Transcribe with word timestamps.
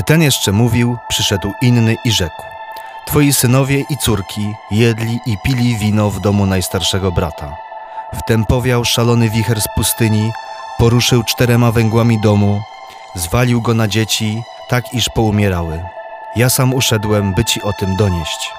Gdy 0.00 0.06
ten 0.06 0.22
jeszcze 0.22 0.52
mówił, 0.52 0.98
przyszedł 1.08 1.52
inny 1.62 1.96
i 2.04 2.12
rzekł: 2.12 2.42
Twoi 3.06 3.32
synowie 3.32 3.80
i 3.90 3.96
córki 3.96 4.54
jedli 4.70 5.20
i 5.26 5.38
pili 5.38 5.76
wino 5.76 6.10
w 6.10 6.20
domu 6.20 6.46
najstarszego 6.46 7.12
brata. 7.12 7.56
Wtem 8.18 8.44
powiał 8.44 8.84
szalony 8.84 9.30
wicher 9.30 9.60
z 9.60 9.68
pustyni, 9.76 10.32
poruszył 10.78 11.22
czterema 11.22 11.72
węgłami 11.72 12.20
domu, 12.20 12.60
zwalił 13.14 13.60
go 13.60 13.74
na 13.74 13.88
dzieci, 13.88 14.42
tak 14.68 14.94
iż 14.94 15.08
poumierały. 15.08 15.84
Ja 16.36 16.50
sam 16.50 16.74
uszedłem, 16.74 17.34
by 17.34 17.44
ci 17.44 17.62
o 17.62 17.72
tym 17.72 17.96
donieść. 17.96 18.52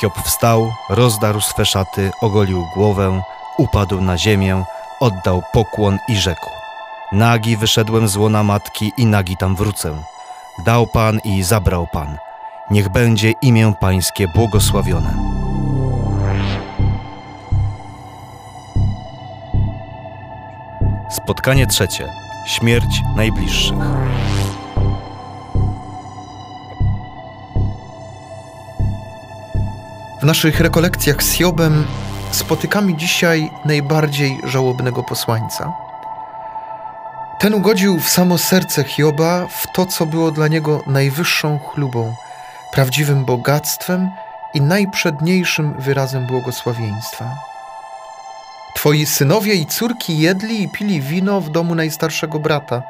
Hiob 0.00 0.18
wstał, 0.24 0.72
rozdarł 0.88 1.40
swe 1.40 1.66
szaty, 1.66 2.10
ogolił 2.20 2.66
głowę, 2.74 3.22
upadł 3.58 4.00
na 4.00 4.18
ziemię, 4.18 4.64
oddał 5.00 5.42
pokłon 5.52 5.98
i 6.08 6.16
rzekł: 6.16 6.50
Nagi 7.12 7.56
wyszedłem 7.56 8.08
z 8.08 8.16
łona 8.16 8.42
matki 8.42 8.92
i 8.96 9.06
nagi 9.06 9.36
tam 9.36 9.56
wrócę. 9.56 10.15
Dał 10.58 10.86
Pan 10.86 11.20
i 11.24 11.42
zabrał 11.42 11.86
Pan. 11.86 12.18
Niech 12.70 12.88
będzie 12.88 13.30
imię 13.42 13.72
Pańskie 13.80 14.28
błogosławione. 14.28 15.14
Spotkanie 21.10 21.66
trzecie. 21.66 22.08
Śmierć 22.46 23.02
najbliższych. 23.16 23.78
W 30.20 30.24
naszych 30.24 30.60
rekolekcjach 30.60 31.22
z 31.22 31.32
Hiobem 31.32 31.86
spotykamy 32.30 32.94
dzisiaj 32.94 33.50
najbardziej 33.64 34.40
żałobnego 34.44 35.02
posłańca. 35.02 35.85
Ten 37.46 37.54
ugodził 37.54 38.00
w 38.00 38.08
samo 38.08 38.38
serce 38.38 38.84
Hioba 38.84 39.46
w 39.46 39.72
to, 39.72 39.86
co 39.86 40.06
było 40.06 40.30
dla 40.30 40.48
niego 40.48 40.82
najwyższą 40.86 41.58
chlubą, 41.58 42.14
prawdziwym 42.72 43.24
bogactwem 43.24 44.10
i 44.54 44.60
najprzedniejszym 44.60 45.74
wyrazem 45.78 46.26
błogosławieństwa. 46.26 47.24
Twoi 48.74 49.06
synowie 49.06 49.54
i 49.54 49.66
córki 49.66 50.18
jedli 50.18 50.62
i 50.62 50.68
pili 50.68 51.00
wino 51.00 51.40
w 51.40 51.50
domu 51.50 51.74
najstarszego 51.74 52.38
brata. 52.38 52.82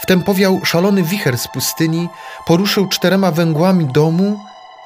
Wtem 0.00 0.22
powiał 0.22 0.64
szalony 0.64 1.02
wicher 1.02 1.38
z 1.38 1.48
pustyni, 1.48 2.08
poruszył 2.46 2.88
czterema 2.88 3.30
węgłami 3.30 3.86
domu, 3.86 4.40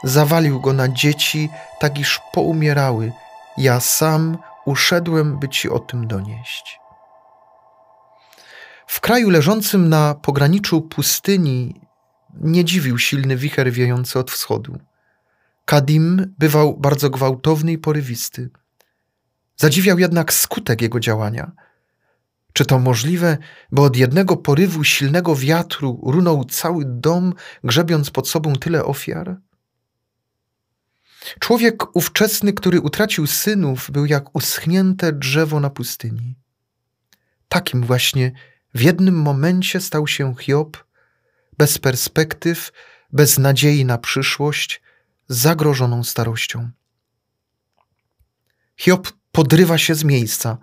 zawalił 0.05 0.61
go 0.61 0.73
na 0.73 0.89
dzieci, 0.89 1.51
tak 1.79 1.99
iż 1.99 2.21
poumierały. 2.33 3.13
Ja 3.59 3.81
sam 3.81 4.39
uszedłem, 4.65 5.39
by 5.39 5.49
ci 5.49 5.71
o 5.71 5.79
tym 5.79 6.07
donieść. 6.07 6.81
W 8.89 9.01
kraju 9.01 9.31
leżącym 9.31 9.89
na 9.89 10.15
pograniczu 10.15 10.83
pustyni 10.83 11.81
nie 12.41 12.65
dziwił 12.65 12.99
silny 12.99 13.37
wicher 13.37 13.73
wiejący 13.73 14.19
od 14.19 14.31
wschodu. 14.31 14.79
Kadim 15.65 16.35
bywał 16.39 16.77
bardzo 16.77 17.11
gwałtowny 17.11 17.73
i 17.73 17.79
porywisty. 17.79 18.51
Zadziwiał 19.57 19.99
jednak 19.99 20.33
skutek 20.33 20.83
jego 20.83 21.01
działania. 21.01 21.53
Czy 22.53 22.65
to 22.65 22.79
możliwe, 22.79 23.39
by 23.73 23.83
od 23.83 23.97
jednego 23.97 24.37
porywu 24.37 24.85
silnego 24.85 25.37
wiatru 25.37 26.01
runął 26.07 26.45
cały 26.45 26.85
dom, 26.87 27.35
grzebiąc 27.65 28.11
pod 28.11 28.29
sobą 28.29 28.53
tyle 28.53 28.85
ofiar? 28.85 29.37
Człowiek 31.41 31.97
ówczesny, 31.97 32.53
który 32.53 32.81
utracił 32.81 33.27
synów, 33.27 33.91
był 33.91 34.07
jak 34.07 34.37
uschnięte 34.37 35.13
drzewo 35.13 35.61
na 35.61 35.71
pustyni. 35.71 36.35
Takim 37.49 37.83
właśnie 37.83 38.33
w 38.75 38.81
jednym 38.81 39.23
momencie 39.23 39.81
stał 39.81 40.07
się 40.07 40.35
Hiob, 40.41 40.85
bez 41.59 41.79
perspektyw, 41.79 42.73
bez 43.13 43.39
nadziei 43.39 43.85
na 43.85 43.99
przyszłość, 43.99 44.83
zagrożoną 45.29 46.05
starością. 46.05 46.71
Hiob 48.77 49.13
podrywa 49.33 49.79
się 49.79 49.95
z 49.95 50.05
miejsca. 50.05 50.59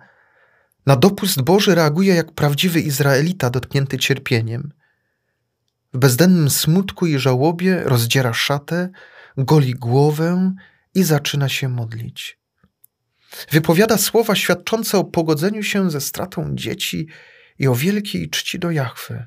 Na 0.86 0.96
dopust 0.96 1.42
Boży 1.42 1.74
reaguje 1.74 2.14
jak 2.14 2.32
prawdziwy 2.32 2.80
Izraelita 2.80 3.50
dotknięty 3.50 3.98
cierpieniem. 3.98 4.72
W 5.94 5.98
bezdennym 5.98 6.50
smutku 6.50 7.06
i 7.06 7.18
żałobie 7.18 7.82
rozdziera 7.84 8.32
szatę, 8.32 8.88
goli 9.36 9.74
głowę 9.74 10.54
i 10.94 11.02
zaczyna 11.02 11.48
się 11.48 11.68
modlić. 11.68 12.38
Wypowiada 13.50 13.98
słowa 13.98 14.34
świadczące 14.34 14.98
o 14.98 15.04
pogodzeniu 15.04 15.62
się 15.62 15.90
ze 15.90 16.00
stratą 16.00 16.50
dzieci 16.54 17.08
i 17.58 17.68
o 17.68 17.74
wielkiej 17.74 18.30
czci 18.30 18.58
do 18.58 18.70
Jahwy. 18.70 19.26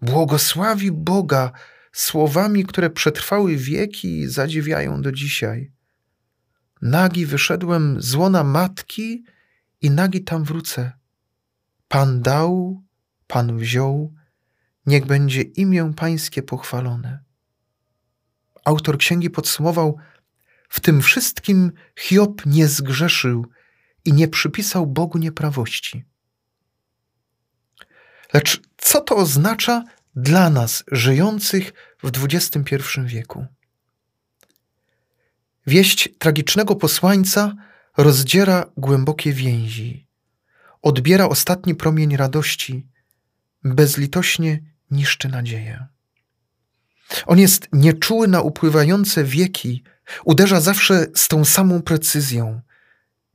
Błogosławi 0.00 0.92
Boga 0.92 1.52
słowami, 1.92 2.64
które 2.64 2.90
przetrwały 2.90 3.56
wieki 3.56 4.18
i 4.18 4.28
zadziwiają 4.28 5.02
do 5.02 5.12
dzisiaj. 5.12 5.72
Nagi 6.82 7.26
wyszedłem 7.26 8.02
z 8.02 8.14
łona 8.14 8.44
matki 8.44 9.24
i 9.80 9.90
nagi 9.90 10.24
tam 10.24 10.44
wrócę. 10.44 10.92
Pan 11.88 12.22
dał, 12.22 12.82
Pan 13.26 13.58
wziął, 13.58 14.14
niech 14.86 15.06
będzie 15.06 15.42
imię 15.42 15.92
Pańskie 15.96 16.42
pochwalone. 16.42 17.24
Autor 18.64 18.98
księgi 18.98 19.30
podsumował: 19.30 19.96
W 20.68 20.80
tym 20.80 21.02
wszystkim 21.02 21.72
Hiob 21.98 22.46
nie 22.46 22.68
zgrzeszył 22.68 23.46
i 24.04 24.12
nie 24.12 24.28
przypisał 24.28 24.86
Bogu 24.86 25.18
nieprawości. 25.18 26.04
Lecz 28.34 28.60
co 28.76 29.00
to 29.00 29.16
oznacza 29.16 29.84
dla 30.16 30.50
nas, 30.50 30.84
żyjących 30.92 31.72
w 32.02 32.24
XXI 32.24 32.80
wieku? 33.06 33.46
Wieść 35.66 36.08
tragicznego 36.18 36.76
posłańca 36.76 37.54
rozdziera 37.96 38.66
głębokie 38.76 39.32
więzi, 39.32 40.06
odbiera 40.82 41.28
ostatni 41.28 41.74
promień 41.74 42.16
radości, 42.16 42.86
bezlitośnie 43.64 44.60
niszczy 44.90 45.28
nadzieję. 45.28 45.86
On 47.26 47.38
jest 47.38 47.68
nieczuły 47.72 48.28
na 48.28 48.40
upływające 48.40 49.24
wieki, 49.24 49.82
uderza 50.24 50.60
zawsze 50.60 51.06
z 51.14 51.28
tą 51.28 51.44
samą 51.44 51.82
precyzją, 51.82 52.60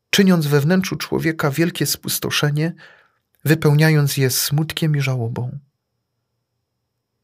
czyniąc 0.09 0.47
we 0.47 0.61
wnętrzu 0.61 0.95
człowieka 0.95 1.51
wielkie 1.51 1.85
spustoszenie, 1.85 2.73
wypełniając 3.45 4.17
je 4.17 4.29
smutkiem 4.29 4.95
i 4.95 5.01
żałobą. 5.01 5.59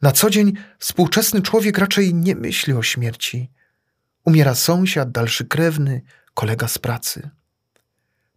Na 0.01 0.11
co 0.11 0.29
dzień 0.29 0.53
współczesny 0.79 1.41
człowiek 1.41 1.77
raczej 1.77 2.13
nie 2.13 2.35
myśli 2.35 2.73
o 2.73 2.83
śmierci. 2.83 3.51
Umiera 4.25 4.55
sąsiad, 4.55 5.11
dalszy 5.11 5.45
krewny, 5.45 6.01
kolega 6.33 6.67
z 6.67 6.77
pracy. 6.77 7.29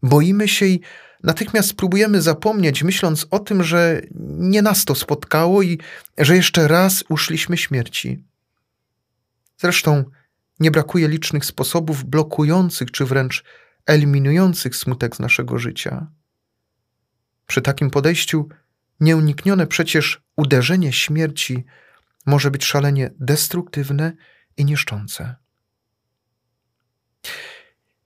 Boimy 0.02 0.48
się 0.48 0.66
i 0.66 0.80
natychmiast 1.22 1.74
próbujemy 1.74 2.22
zapomnieć, 2.22 2.82
myśląc 2.82 3.26
o 3.30 3.38
tym, 3.38 3.64
że 3.64 4.00
nie 4.38 4.62
nas 4.62 4.84
to 4.84 4.94
spotkało 4.94 5.62
i 5.62 5.78
że 6.18 6.36
jeszcze 6.36 6.68
raz 6.68 7.04
uszliśmy 7.08 7.56
śmierci. 7.56 8.24
Zresztą 9.56 10.04
nie 10.60 10.70
brakuje 10.70 11.08
licznych 11.08 11.44
sposobów 11.44 12.04
blokujących 12.04 12.90
czy 12.90 13.04
wręcz 13.04 13.44
eliminujących 13.86 14.76
smutek 14.76 15.16
z 15.16 15.18
naszego 15.18 15.58
życia. 15.58 16.06
Przy 17.48 17.62
takim 17.62 17.90
podejściu 17.90 18.48
nieuniknione 19.00 19.66
przecież 19.66 20.22
uderzenie 20.36 20.92
śmierci 20.92 21.64
może 22.26 22.50
być 22.50 22.64
szalenie 22.64 23.10
destruktywne 23.20 24.12
i 24.56 24.64
niszczące. 24.64 25.34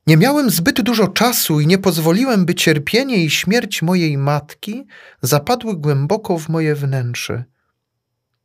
Nie 0.07 0.17
miałem 0.17 0.51
zbyt 0.51 0.83
dużo 0.83 1.09
czasu 1.09 1.61
i 1.61 1.67
nie 1.67 1.79
pozwoliłem, 1.79 2.47
by 2.47 2.55
cierpienie 2.55 3.25
i 3.25 3.31
śmierć 3.31 3.83
mojej 3.83 4.19
matki 4.19 4.87
zapadły 5.23 5.77
głęboko 5.77 6.39
w 6.39 6.49
moje 6.49 6.75
wnętrze. 6.75 7.45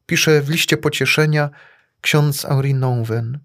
Pisze 0.06 0.42
w 0.42 0.50
liście 0.50 0.78
pocieszenia 0.78 1.50
ksiądz 2.02 2.42
Henri 2.42 2.74
Nouwen. 2.74 3.40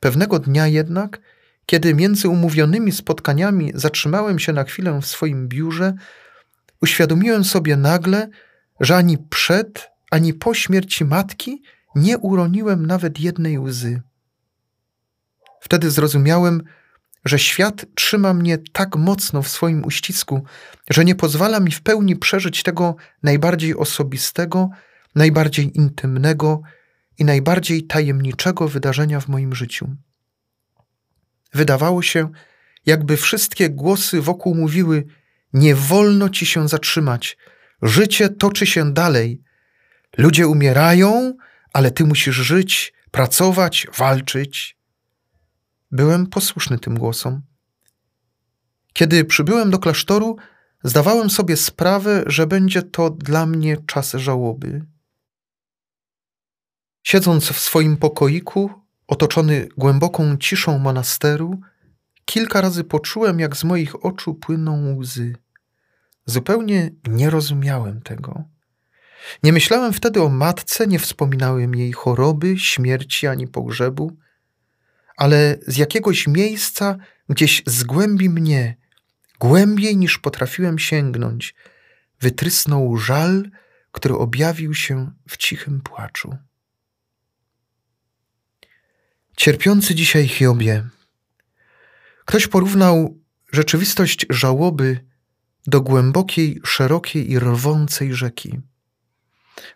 Pewnego 0.00 0.38
dnia 0.38 0.66
jednak, 0.66 1.20
kiedy 1.66 1.94
między 1.94 2.28
umówionymi 2.28 2.92
spotkaniami 2.92 3.72
zatrzymałem 3.74 4.38
się 4.38 4.52
na 4.52 4.64
chwilę 4.64 5.00
w 5.02 5.06
swoim 5.06 5.48
biurze, 5.48 5.94
uświadomiłem 6.82 7.44
sobie 7.44 7.76
nagle, 7.76 8.28
że 8.80 8.96
ani 8.96 9.18
przed, 9.18 9.90
ani 10.10 10.34
po 10.34 10.54
śmierci 10.54 11.04
matki 11.04 11.62
nie 11.94 12.18
uroniłem 12.18 12.86
nawet 12.86 13.20
jednej 13.20 13.58
łzy. 13.58 14.02
Wtedy 15.60 15.90
zrozumiałem, 15.90 16.62
że 17.24 17.38
świat 17.38 17.86
trzyma 17.94 18.34
mnie 18.34 18.58
tak 18.72 18.96
mocno 18.96 19.42
w 19.42 19.48
swoim 19.48 19.84
uścisku, 19.84 20.44
że 20.90 21.04
nie 21.04 21.14
pozwala 21.14 21.60
mi 21.60 21.70
w 21.70 21.82
pełni 21.82 22.16
przeżyć 22.16 22.62
tego 22.62 22.96
najbardziej 23.22 23.76
osobistego, 23.76 24.70
najbardziej 25.14 25.76
intymnego 25.76 26.60
i 27.18 27.24
najbardziej 27.24 27.86
tajemniczego 27.86 28.68
wydarzenia 28.68 29.20
w 29.20 29.28
moim 29.28 29.54
życiu. 29.54 29.96
Wydawało 31.56 32.02
się, 32.02 32.30
jakby 32.86 33.16
wszystkie 33.16 33.70
głosy 33.70 34.20
wokół 34.22 34.54
mówiły: 34.54 35.04
Nie 35.52 35.74
wolno 35.74 36.28
ci 36.28 36.46
się 36.46 36.68
zatrzymać, 36.68 37.36
życie 37.82 38.28
toczy 38.28 38.66
się 38.66 38.92
dalej, 38.92 39.42
Ludzie 40.18 40.48
umierają, 40.48 41.36
ale 41.72 41.90
ty 41.90 42.04
musisz 42.04 42.36
żyć, 42.36 42.94
pracować, 43.10 43.86
walczyć. 43.98 44.78
Byłem 45.90 46.26
posłuszny 46.26 46.78
tym 46.78 46.98
głosom. 46.98 47.42
Kiedy 48.92 49.24
przybyłem 49.24 49.70
do 49.70 49.78
klasztoru, 49.78 50.36
zdawałem 50.84 51.30
sobie 51.30 51.56
sprawę, 51.56 52.24
że 52.26 52.46
będzie 52.46 52.82
to 52.82 53.10
dla 53.10 53.46
mnie 53.46 53.76
czas 53.86 54.12
żałoby. 54.12 54.84
Siedząc 57.02 57.48
w 57.48 57.58
swoim 57.58 57.96
pokoiku, 57.96 58.70
otoczony 59.06 59.68
głęboką 59.76 60.36
ciszą 60.36 60.78
monasteru, 60.78 61.60
kilka 62.24 62.60
razy 62.60 62.84
poczułem, 62.84 63.40
jak 63.40 63.56
z 63.56 63.64
moich 63.64 64.04
oczu 64.04 64.34
płyną 64.34 64.96
łzy. 64.96 65.36
Zupełnie 66.26 66.90
nie 67.08 67.30
rozumiałem 67.30 68.02
tego. 68.02 68.44
Nie 69.42 69.52
myślałem 69.52 69.92
wtedy 69.92 70.22
o 70.22 70.28
matce, 70.28 70.86
nie 70.86 70.98
wspominałem 70.98 71.74
jej 71.74 71.92
choroby, 71.92 72.58
śmierci 72.58 73.26
ani 73.26 73.48
pogrzebu, 73.48 74.16
ale 75.16 75.58
z 75.66 75.76
jakiegoś 75.76 76.26
miejsca, 76.26 76.96
gdzieś 77.28 77.62
z 77.66 77.84
głębi 77.84 78.30
mnie, 78.30 78.76
głębiej 79.40 79.96
niż 79.96 80.18
potrafiłem 80.18 80.78
sięgnąć, 80.78 81.54
wytrysnął 82.20 82.96
żal, 82.96 83.50
który 83.92 84.14
objawił 84.14 84.74
się 84.74 85.10
w 85.28 85.36
cichym 85.36 85.80
płaczu. 85.80 86.36
Cierpiący 89.46 89.94
dzisiaj 89.94 90.28
Hiobie. 90.28 90.88
Ktoś 92.24 92.46
porównał 92.46 93.18
rzeczywistość 93.52 94.26
żałoby 94.30 95.04
do 95.66 95.80
głębokiej, 95.80 96.60
szerokiej 96.64 97.30
i 97.30 97.38
rwącej 97.38 98.14
rzeki. 98.14 98.60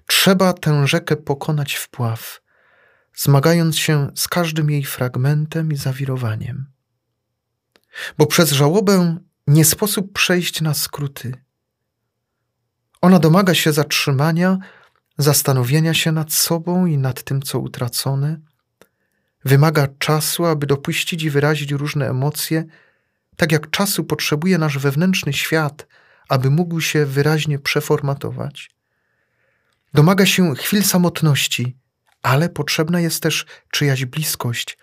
Trzeba 0.07 0.53
tę 0.53 0.87
rzekę 0.87 1.17
pokonać 1.17 1.75
w 1.75 1.89
pław, 1.89 2.43
zmagając 3.17 3.79
się 3.79 4.11
z 4.15 4.29
każdym 4.29 4.71
jej 4.71 4.85
fragmentem 4.85 5.73
i 5.73 5.77
zawirowaniem. 5.77 6.67
Bo 8.19 8.27
przez 8.27 8.51
żałobę 8.51 9.19
nie 9.47 9.65
sposób 9.65 10.13
przejść 10.13 10.61
na 10.61 10.75
skróty. 10.75 11.35
Ona 13.01 13.19
domaga 13.19 13.55
się 13.55 13.73
zatrzymania, 13.73 14.59
zastanowienia 15.19 15.95
się 15.95 16.13
nad 16.13 16.33
sobą 16.33 16.87
i 16.87 16.99
nad 16.99 17.23
tym, 17.23 17.43
co 17.43 17.59
utracone. 17.59 18.50
Wymaga 19.45 19.89
czasu, 19.99 20.45
aby 20.45 20.67
dopuścić 20.67 21.23
i 21.23 21.31
wyrazić 21.31 21.73
różne 21.73 22.09
emocje, 22.09 22.65
tak 23.37 23.53
jak 23.53 23.71
czasu 23.71 24.05
potrzebuje 24.05 24.59
nasz 24.59 24.79
wewnętrzny 24.79 25.33
świat, 25.33 25.87
aby 26.29 26.51
mógł 26.51 26.81
się 26.81 27.07
wyraźnie 27.07 27.59
przeformatować. 27.59 28.71
Domaga 29.95 30.27
się 30.27 30.55
chwil 30.55 30.83
samotności, 30.83 31.77
ale 32.23 32.49
potrzebna 32.49 33.01
jest 33.01 33.23
też 33.23 33.47
czyjaś 33.71 34.05
bliskość, 34.05 34.79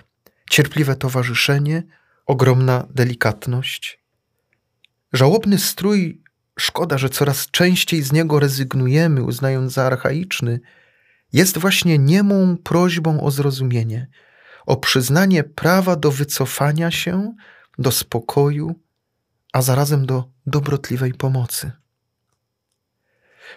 cierpliwe 0.50 0.96
towarzyszenie, 0.96 1.84
ogromna 2.26 2.88
delikatność. 2.90 4.00
Żałobny 5.14 5.60
strój, 5.60 6.22
szkoda, 6.60 6.98
że 6.98 7.10
coraz 7.10 7.52
częściej 7.52 8.04
z 8.04 8.12
niego 8.12 8.40
rezygnujemy, 8.40 9.24
uznając 9.24 9.74
za 9.74 9.84
archaiczny, 9.86 10.60
jest 11.34 11.58
właśnie 11.58 11.98
niemą 11.98 12.58
prośbą 12.64 13.22
o 13.22 13.32
zrozumienie, 13.32 14.08
o 14.68 14.78
przyznanie 14.78 15.44
prawa 15.44 15.96
do 15.96 16.12
wycofania 16.12 16.92
się, 16.92 17.36
do 17.80 17.92
spokoju, 17.92 18.76
a 19.54 19.62
zarazem 19.62 20.06
do 20.06 20.30
dobrotliwej 20.46 21.14
pomocy. 21.14 21.72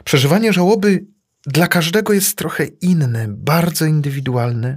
Przeżywanie 0.04 0.52
żałoby 0.52 1.06
dla 1.46 1.66
każdego 1.66 2.12
jest 2.12 2.38
trochę 2.38 2.64
inne, 2.64 3.26
bardzo 3.28 3.86
indywidualne. 3.86 4.76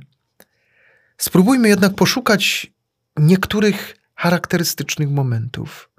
Spróbujmy 1.18 1.70
jednak 1.70 1.96
poszukać 1.96 2.74
niektórych 3.18 3.96
charakterystycznych 4.16 5.10
momentów. 5.10 5.90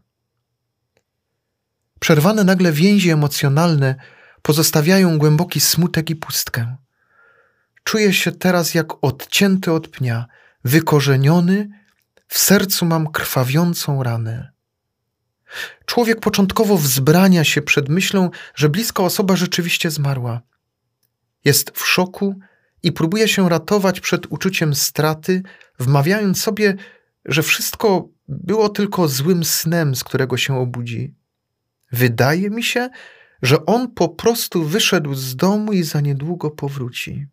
Przerwane 2.01 2.45
nagle 2.45 2.73
więzi 2.73 3.11
emocjonalne 3.11 3.95
pozostawiają 4.43 5.19
głęboki 5.19 5.61
smutek 5.61 6.11
i 6.11 6.17
pustkę. 6.17 6.77
Czuję 7.85 8.13
się 8.13 8.33
teraz 8.33 8.75
jak 8.75 9.05
odcięty 9.05 9.73
od 9.73 9.89
pnia, 9.89 10.27
wykorzeniony, 10.65 11.69
w 12.29 12.39
sercu 12.39 12.87
mam 12.87 13.13
krwawiącą 13.13 14.03
ranę. 14.03 14.53
Człowiek 15.87 16.21
początkowo 16.21 16.79
wzbrania 16.79 17.45
się 17.45 17.63
przed 17.63 17.89
myślą, 17.89 18.31
że 18.55 18.69
bliska 18.69 19.03
osoba 19.03 19.37
rzeczywiście 19.37 19.91
zmarła. 19.91 20.41
Jest 21.45 21.71
w 21.71 21.87
szoku 21.87 22.39
i 22.83 22.93
próbuje 22.93 23.29
się 23.29 23.49
ratować 23.49 24.01
przed 24.01 24.27
uczuciem 24.33 24.75
straty, 24.75 25.43
wmawiając 25.79 26.43
sobie, 26.43 26.77
że 27.25 27.43
wszystko 27.43 28.09
było 28.29 28.69
tylko 28.69 29.09
złym 29.09 29.45
snem, 29.45 29.95
z 29.95 30.05
którego 30.05 30.37
się 30.37 30.57
obudzi. 30.57 31.15
Wydaje 31.93 32.51
mi 32.51 32.63
się, 32.63 32.89
że 33.43 33.67
on 33.67 33.91
po 33.91 34.09
prostu 34.09 34.65
wyszedł 34.65 35.15
z 35.15 35.37
domu 35.37 35.73
i 35.73 35.83
za 35.83 36.01
niedługo 36.01 36.51
powróci. 36.51 37.27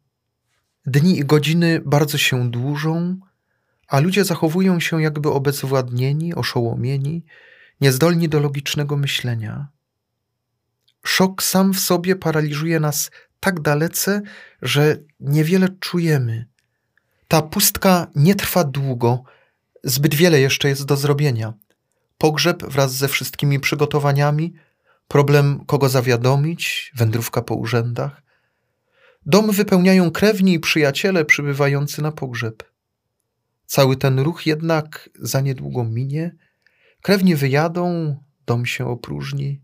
Dni 0.86 1.20
i 1.20 1.26
godziny 1.26 1.82
bardzo 1.86 2.18
się 2.18 2.52
dłużą, 2.52 3.18
a 3.88 4.00
ludzie 4.00 4.26
zachowują 4.26 4.80
się 4.80 5.02
jakby 5.02 5.30
obezwładnieni, 5.30 6.36
oszołomieni, 6.36 7.26
niezdolni 7.82 8.30
do 8.30 8.40
logicznego 8.40 8.98
myślenia. 8.98 9.68
Szok 11.04 11.44
sam 11.44 11.74
w 11.74 11.80
sobie 11.80 12.16
paraliżuje 12.16 12.80
nas 12.80 13.12
tak 13.40 13.60
dalece, 13.60 14.22
że 14.62 14.98
niewiele 15.20 15.70
czujemy. 15.80 16.46
Ta 17.28 17.42
pustka 17.42 18.08
nie 18.16 18.36
trwa 18.36 18.64
długo, 18.64 19.24
zbyt 19.84 20.16
wiele 20.16 20.40
jeszcze 20.40 20.70
jest 20.70 20.86
do 20.86 20.96
zrobienia. 20.96 21.54
Pogrzeb 22.18 22.64
wraz 22.64 22.94
ze 22.94 23.08
wszystkimi 23.08 23.60
przygotowaniami, 23.60 24.54
problem 25.08 25.66
kogo 25.66 25.90
zawiadomić, 25.90 26.92
wędrówka 26.96 27.42
po 27.42 27.56
urzędach. 27.56 28.22
Dom 29.26 29.52
wypełniają 29.52 30.12
krewni 30.12 30.54
i 30.54 30.60
przyjaciele 30.60 31.26
przybywający 31.26 32.02
na 32.02 32.12
pogrzeb. 32.12 32.64
Cały 33.66 33.98
ten 33.98 34.20
ruch 34.20 34.46
jednak 34.46 35.10
za 35.20 35.42
niedługo 35.42 35.84
minie, 35.84 36.36
krewni 37.02 37.36
wyjadą, 37.36 38.18
dom 38.46 38.66
się 38.66 38.88
opróżni. 38.88 39.62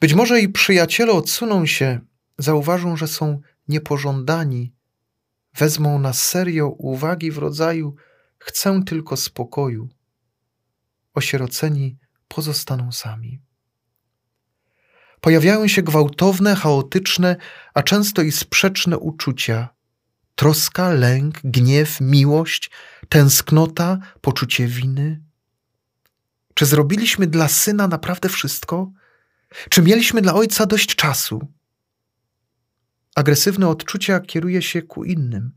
Być 0.00 0.14
może 0.14 0.40
i 0.40 0.48
przyjaciele 0.48 1.12
odsuną 1.12 1.66
się, 1.66 2.00
zauważą, 2.38 2.96
że 2.96 3.08
są 3.08 3.40
niepożądani, 3.68 4.74
wezmą 5.54 5.98
na 5.98 6.12
serio 6.12 6.68
uwagi 6.68 7.30
w 7.30 7.38
rodzaju 7.38 7.94
chcę 8.38 8.82
tylko 8.86 9.16
spokoju. 9.16 9.88
Osieroceni 11.14 11.98
pozostaną 12.28 12.92
sami. 12.92 13.40
Pojawiają 15.24 15.68
się 15.68 15.82
gwałtowne, 15.82 16.54
chaotyczne, 16.56 17.36
a 17.74 17.82
często 17.82 18.22
i 18.22 18.32
sprzeczne 18.32 18.98
uczucia. 18.98 19.68
Troska, 20.34 20.90
lęk, 20.90 21.40
gniew, 21.44 22.00
miłość, 22.00 22.70
tęsknota, 23.08 23.98
poczucie 24.20 24.66
winy. 24.66 25.20
Czy 26.54 26.66
zrobiliśmy 26.66 27.26
dla 27.26 27.48
syna 27.48 27.88
naprawdę 27.88 28.28
wszystko? 28.28 28.90
Czy 29.68 29.82
mieliśmy 29.82 30.22
dla 30.22 30.34
ojca 30.34 30.66
dość 30.66 30.94
czasu? 30.94 31.48
Agresywne 33.14 33.68
odczucia 33.68 34.20
kieruje 34.20 34.62
się 34.62 34.82
ku 34.82 35.04
innym 35.04 35.52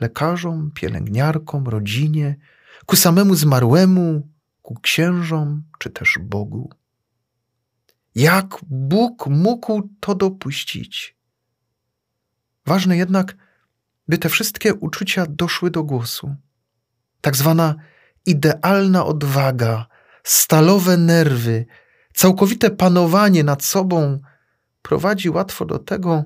lekarzom, 0.00 0.70
pielęgniarkom, 0.74 1.68
rodzinie, 1.68 2.36
ku 2.86 2.96
samemu 2.96 3.34
zmarłemu, 3.34 4.28
ku 4.62 4.74
księżom 4.74 5.62
czy 5.78 5.90
też 5.90 6.18
Bogu. 6.22 6.81
Jak 8.14 8.56
Bóg 8.62 9.26
mógł 9.26 9.88
to 10.00 10.14
dopuścić? 10.14 11.16
Ważne 12.66 12.96
jednak, 12.96 13.36
by 14.08 14.18
te 14.18 14.28
wszystkie 14.28 14.74
uczucia 14.74 15.26
doszły 15.28 15.70
do 15.70 15.84
głosu. 15.84 16.36
Tak 17.20 17.36
zwana 17.36 17.74
idealna 18.26 19.06
odwaga, 19.06 19.86
stalowe 20.24 20.96
nerwy, 20.96 21.66
całkowite 22.14 22.70
panowanie 22.70 23.44
nad 23.44 23.64
sobą 23.64 24.20
prowadzi 24.82 25.30
łatwo 25.30 25.64
do 25.64 25.78
tego, 25.78 26.24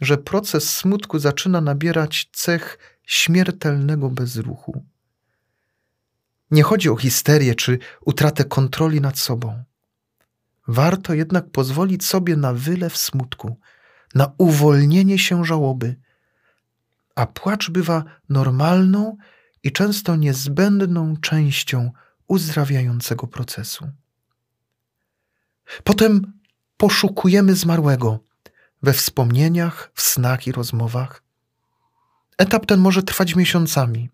że 0.00 0.18
proces 0.18 0.76
smutku 0.76 1.18
zaczyna 1.18 1.60
nabierać 1.60 2.30
cech 2.32 2.78
śmiertelnego 3.06 4.10
bezruchu. 4.10 4.84
Nie 6.50 6.62
chodzi 6.62 6.90
o 6.90 6.96
histerię 6.96 7.54
czy 7.54 7.78
utratę 8.00 8.44
kontroli 8.44 9.00
nad 9.00 9.18
sobą. 9.18 9.64
Warto 10.68 11.14
jednak 11.14 11.50
pozwolić 11.50 12.04
sobie 12.04 12.36
na 12.36 12.52
wylew 12.52 12.96
smutku, 12.96 13.56
na 14.14 14.32
uwolnienie 14.38 15.18
się 15.18 15.44
żałoby, 15.44 15.96
a 17.14 17.26
płacz 17.26 17.70
bywa 17.70 18.04
normalną 18.28 19.16
i 19.62 19.72
często 19.72 20.16
niezbędną 20.16 21.16
częścią 21.16 21.90
uzdrawiającego 22.26 23.26
procesu. 23.26 23.88
Potem 25.84 26.32
poszukujemy 26.76 27.54
zmarłego, 27.54 28.20
we 28.82 28.92
wspomnieniach, 28.92 29.90
w 29.94 30.02
snach 30.02 30.46
i 30.46 30.52
rozmowach. 30.52 31.22
Etap 32.38 32.66
ten 32.66 32.80
może 32.80 33.02
trwać 33.02 33.36
miesiącami. 33.36 34.10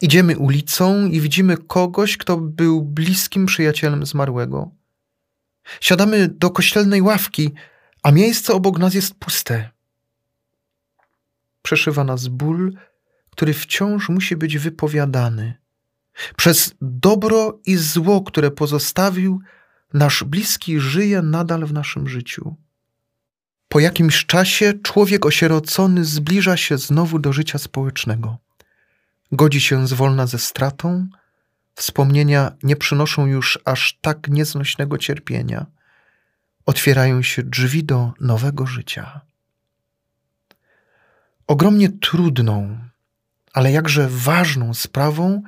Idziemy 0.00 0.38
ulicą 0.38 1.06
i 1.06 1.20
widzimy 1.20 1.56
kogoś, 1.56 2.16
kto 2.16 2.36
był 2.36 2.82
bliskim 2.82 3.46
przyjacielem 3.46 4.06
zmarłego. 4.06 4.75
Siadamy 5.80 6.28
do 6.28 6.50
kościelnej 6.50 7.02
ławki, 7.02 7.52
a 8.02 8.10
miejsce 8.10 8.54
obok 8.54 8.78
nas 8.78 8.94
jest 8.94 9.14
puste. 9.14 9.70
Przeszywa 11.62 12.04
nas 12.04 12.28
ból, 12.28 12.72
który 13.30 13.54
wciąż 13.54 14.08
musi 14.08 14.36
być 14.36 14.58
wypowiadany. 14.58 15.54
Przez 16.36 16.74
dobro 16.80 17.60
i 17.66 17.76
zło, 17.76 18.22
które 18.22 18.50
pozostawił, 18.50 19.40
nasz 19.94 20.24
bliski 20.24 20.80
żyje 20.80 21.22
nadal 21.22 21.66
w 21.66 21.72
naszym 21.72 22.08
życiu. 22.08 22.56
Po 23.68 23.80
jakimś 23.80 24.26
czasie 24.26 24.72
człowiek 24.82 25.26
osierocony 25.26 26.04
zbliża 26.04 26.56
się 26.56 26.78
znowu 26.78 27.18
do 27.18 27.32
życia 27.32 27.58
społecznego. 27.58 28.38
Godzi 29.32 29.60
się 29.60 29.86
zwolna 29.86 30.26
ze 30.26 30.38
stratą, 30.38 31.08
wspomnienia 31.76 32.52
nie 32.62 32.76
przynoszą 32.76 33.26
już 33.26 33.58
aż 33.64 33.98
tak 34.00 34.28
nieznośnego 34.28 34.98
cierpienia. 34.98 35.66
Otwierają 36.66 37.22
się 37.22 37.42
drzwi 37.42 37.84
do 37.84 38.12
nowego 38.20 38.66
życia. 38.66 39.20
Ogromnie 41.46 41.88
trudną, 41.88 42.78
ale 43.52 43.72
jakże 43.72 44.08
ważną 44.10 44.74
sprawą 44.74 45.42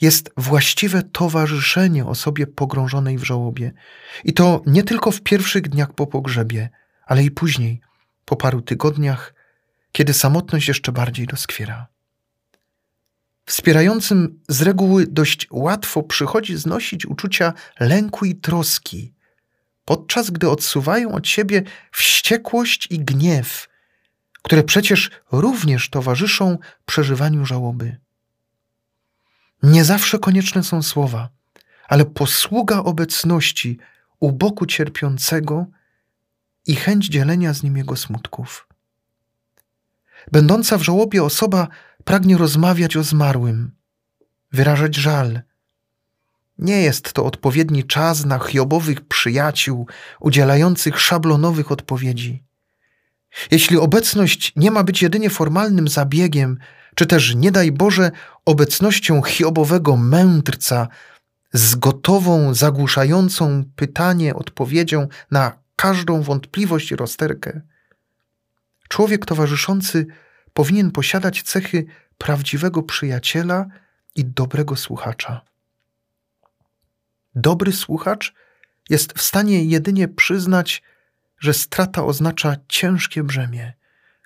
jest 0.00 0.30
właściwe 0.36 1.02
towarzyszenie 1.02 2.06
osobie 2.06 2.46
pogrążonej 2.46 3.18
w 3.18 3.24
żałobie. 3.24 3.72
I 4.24 4.32
to 4.32 4.62
nie 4.66 4.82
tylko 4.82 5.10
w 5.10 5.20
pierwszych 5.20 5.68
dniach 5.68 5.92
po 5.92 6.06
pogrzebie, 6.06 6.70
ale 7.06 7.24
i 7.24 7.30
później, 7.30 7.80
po 8.24 8.36
paru 8.36 8.62
tygodniach, 8.62 9.34
kiedy 9.92 10.14
samotność 10.14 10.68
jeszcze 10.68 10.92
bardziej 10.92 11.26
doskwiera. 11.26 11.86
Wspierającym 13.50 14.40
z 14.48 14.62
reguły 14.62 15.06
dość 15.06 15.46
łatwo 15.50 16.02
przychodzi 16.02 16.56
znosić 16.56 17.06
uczucia 17.06 17.52
lęku 17.80 18.24
i 18.24 18.34
troski, 18.34 19.14
podczas 19.84 20.30
gdy 20.30 20.50
odsuwają 20.50 21.12
od 21.12 21.28
siebie 21.28 21.62
wściekłość 21.92 22.86
i 22.90 22.98
gniew, 22.98 23.68
które 24.42 24.62
przecież 24.62 25.10
również 25.32 25.90
towarzyszą 25.90 26.58
przeżywaniu 26.86 27.46
żałoby. 27.46 27.96
Nie 29.62 29.84
zawsze 29.84 30.18
konieczne 30.18 30.64
są 30.64 30.82
słowa, 30.82 31.28
ale 31.88 32.04
posługa 32.04 32.78
obecności 32.78 33.78
u 34.20 34.32
boku 34.32 34.66
cierpiącego 34.66 35.66
i 36.66 36.76
chęć 36.76 37.06
dzielenia 37.06 37.54
z 37.54 37.62
nim 37.62 37.76
jego 37.76 37.96
smutków. 37.96 38.68
Będąca 40.32 40.78
w 40.78 40.82
żałobie 40.82 41.24
osoba 41.24 41.68
pragnie 42.04 42.36
rozmawiać 42.36 42.96
o 42.96 43.02
zmarłym, 43.02 43.70
wyrażać 44.52 44.96
żal. 44.96 45.40
Nie 46.58 46.82
jest 46.82 47.12
to 47.12 47.24
odpowiedni 47.24 47.84
czas 47.84 48.24
na 48.24 48.38
chiobowych 48.38 49.00
przyjaciół 49.00 49.86
udzielających 50.20 51.00
szablonowych 51.00 51.72
odpowiedzi. 51.72 52.44
Jeśli 53.50 53.76
obecność 53.76 54.52
nie 54.56 54.70
ma 54.70 54.84
być 54.84 55.02
jedynie 55.02 55.30
formalnym 55.30 55.88
zabiegiem, 55.88 56.58
czy 56.94 57.06
też, 57.06 57.34
nie 57.34 57.52
daj 57.52 57.72
Boże, 57.72 58.10
obecnością 58.44 59.22
chiobowego 59.22 59.96
mędrca 59.96 60.88
z 61.52 61.74
gotową, 61.74 62.54
zagłuszającą 62.54 63.64
pytanie 63.76 64.34
odpowiedzią 64.34 65.08
na 65.30 65.52
każdą 65.76 66.22
wątpliwość 66.22 66.90
i 66.90 66.96
rozterkę. 66.96 67.60
Człowiek 68.88 69.26
towarzyszący 69.26 70.06
powinien 70.52 70.90
posiadać 70.90 71.42
cechy 71.42 71.86
prawdziwego 72.18 72.82
przyjaciela 72.82 73.66
i 74.14 74.24
dobrego 74.24 74.76
słuchacza. 74.76 75.40
Dobry 77.34 77.72
słuchacz 77.72 78.34
jest 78.90 79.18
w 79.18 79.22
stanie 79.22 79.64
jedynie 79.64 80.08
przyznać, 80.08 80.82
że 81.38 81.54
strata 81.54 82.04
oznacza 82.04 82.56
ciężkie 82.68 83.22
brzemię, 83.22 83.72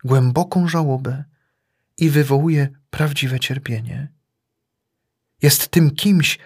głęboką 0.04 0.68
żałobę 0.68 1.24
i 1.98 2.10
wywołuje 2.10 2.68
prawdziwe 2.90 3.40
cierpienie. 3.40 4.12
Jest 5.42 5.68
tym 5.68 5.90
kimś, 5.90 6.38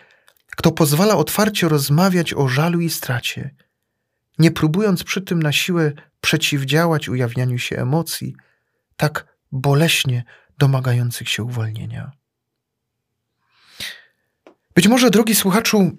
kto 0.47 0.73
pozwala 0.73 1.17
otwarcie 1.17 1.69
rozmawiać 1.69 2.35
o 2.35 2.49
żalu 2.49 2.81
i 2.81 2.91
stracie, 2.91 3.55
nie 4.39 4.51
próbując 4.51 5.05
przy 5.05 5.23
tym 5.23 5.43
na 5.43 5.53
siłę 5.53 5.93
przeciwdziałać 6.21 7.09
ujawnianiu 7.09 7.59
się 7.59 7.77
emocji, 7.77 8.37
tak 8.97 9.38
boleśnie 9.53 10.25
domagających 10.59 11.29
się 11.29 11.43
uwolnienia. 11.43 12.13
Być 14.75 14.89
może, 14.89 15.11
drogi 15.11 15.35
słuchaczu, 15.35 15.91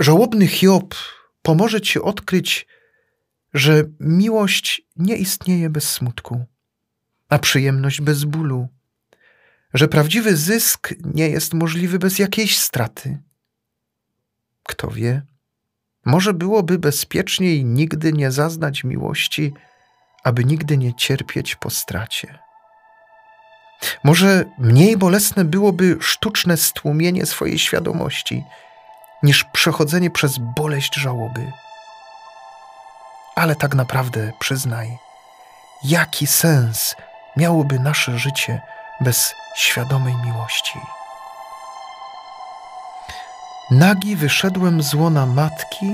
żałobny 0.00 0.46
Hiob 0.46 0.94
pomoże 1.42 1.80
ci 1.80 2.00
odkryć, 2.00 2.66
że 3.54 3.84
miłość 4.00 4.82
nie 4.96 5.16
istnieje 5.16 5.70
bez 5.70 5.92
smutku, 5.92 6.44
a 7.28 7.38
przyjemność 7.38 8.00
bez 8.00 8.24
bólu, 8.24 8.68
że 9.74 9.88
prawdziwy 9.88 10.36
zysk 10.36 10.94
nie 11.04 11.28
jest 11.28 11.54
możliwy 11.54 11.98
bez 11.98 12.18
jakiejś 12.18 12.58
straty. 12.58 13.22
Kto 14.62 14.90
wie, 14.90 15.22
może 16.04 16.34
byłoby 16.34 16.78
bezpieczniej 16.78 17.64
nigdy 17.64 18.12
nie 18.12 18.30
zaznać 18.30 18.84
miłości, 18.84 19.52
aby 20.24 20.44
nigdy 20.44 20.78
nie 20.78 20.94
cierpieć 20.94 21.56
po 21.56 21.70
stracie. 21.70 22.38
Może 24.04 24.44
mniej 24.58 24.96
bolesne 24.96 25.44
byłoby 25.44 25.96
sztuczne 26.00 26.56
stłumienie 26.56 27.26
swojej 27.26 27.58
świadomości 27.58 28.44
niż 29.22 29.44
przechodzenie 29.44 30.10
przez 30.10 30.38
boleść 30.38 30.94
żałoby. 30.94 31.52
Ale 33.34 33.56
tak 33.56 33.74
naprawdę 33.74 34.32
przyznaj, 34.38 34.98
jaki 35.84 36.26
sens 36.26 36.96
miałoby 37.36 37.78
nasze 37.78 38.18
życie 38.18 38.60
bez 39.00 39.34
świadomej 39.56 40.14
miłości? 40.24 40.78
Nagi 43.70 44.16
wyszedłem 44.16 44.82
z 44.82 44.94
łona 44.94 45.26
matki 45.26 45.86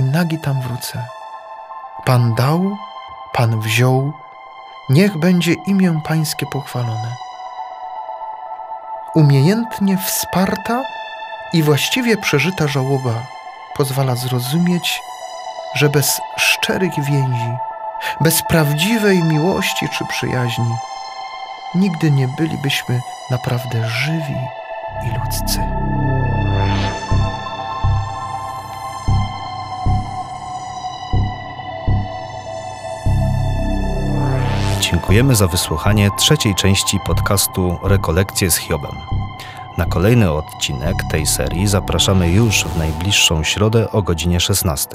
i 0.00 0.02
nagi 0.02 0.38
tam 0.38 0.62
wrócę. 0.62 1.04
Pan 2.04 2.34
dał, 2.34 2.76
Pan 3.32 3.60
wziął, 3.60 4.12
niech 4.88 5.18
będzie 5.18 5.52
imię 5.52 6.00
Pańskie 6.04 6.46
pochwalone. 6.46 7.16
Umiejętnie 9.14 9.98
wsparta 9.98 10.82
i 11.52 11.62
właściwie 11.62 12.16
przeżyta 12.16 12.68
żałoba 12.68 13.26
pozwala 13.76 14.16
zrozumieć, 14.16 15.00
że 15.74 15.88
bez 15.88 16.20
szczerych 16.38 16.94
więzi, 17.04 17.52
bez 18.20 18.42
prawdziwej 18.42 19.22
miłości 19.22 19.88
czy 19.98 20.04
przyjaźni, 20.04 20.74
nigdy 21.74 22.10
nie 22.10 22.28
bylibyśmy 22.28 23.00
naprawdę 23.30 23.88
żywi 23.88 24.36
i 25.04 25.18
ludzcy. 25.18 25.87
Dziękujemy 34.90 35.34
za 35.34 35.46
wysłuchanie 35.46 36.10
trzeciej 36.18 36.54
części 36.54 36.98
podcastu 37.06 37.78
Rekolekcje 37.82 38.50
z 38.50 38.56
Hiobem. 38.56 38.92
Na 39.78 39.86
kolejny 39.86 40.30
odcinek 40.30 40.94
tej 41.10 41.26
serii 41.26 41.66
zapraszamy 41.66 42.32
już 42.32 42.64
w 42.64 42.78
najbliższą 42.78 43.44
środę 43.44 43.90
o 43.90 44.02
godzinie 44.02 44.40
16. 44.40 44.88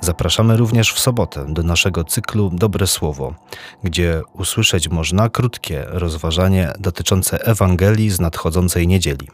Zapraszamy 0.00 0.56
również 0.56 0.92
w 0.92 0.98
sobotę 0.98 1.44
do 1.48 1.62
naszego 1.62 2.04
cyklu 2.04 2.50
Dobre 2.52 2.86
Słowo, 2.86 3.34
gdzie 3.84 4.22
usłyszeć 4.32 4.88
można 4.88 5.28
krótkie 5.28 5.84
rozważanie 5.88 6.72
dotyczące 6.78 7.44
Ewangelii 7.44 8.10
z 8.10 8.20
nadchodzącej 8.20 8.88
niedzieli. 8.88 9.28